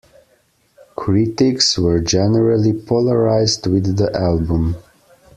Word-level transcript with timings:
Critics 0.95 1.77
were 1.77 1.99
generally 1.99 2.73
polarised 2.73 3.67
with 3.67 3.97
the 3.97 4.11
album. 4.17 4.75